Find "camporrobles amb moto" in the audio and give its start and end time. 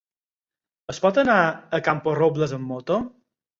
1.89-3.01